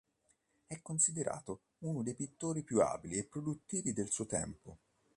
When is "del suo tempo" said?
3.93-4.79